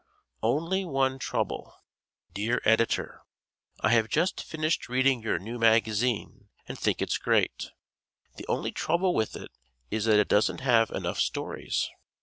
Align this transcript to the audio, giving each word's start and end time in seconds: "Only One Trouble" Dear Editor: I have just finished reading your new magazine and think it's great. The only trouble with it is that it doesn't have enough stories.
"Only 0.41 0.83
One 0.83 1.19
Trouble" 1.19 1.75
Dear 2.33 2.59
Editor: 2.65 3.21
I 3.81 3.89
have 3.91 4.09
just 4.09 4.43
finished 4.43 4.89
reading 4.89 5.21
your 5.21 5.37
new 5.37 5.59
magazine 5.59 6.49
and 6.67 6.75
think 6.79 7.03
it's 7.03 7.19
great. 7.19 7.69
The 8.37 8.47
only 8.47 8.71
trouble 8.71 9.13
with 9.13 9.35
it 9.35 9.51
is 9.91 10.05
that 10.05 10.17
it 10.17 10.27
doesn't 10.27 10.61
have 10.61 10.89
enough 10.89 11.19
stories. 11.19 11.87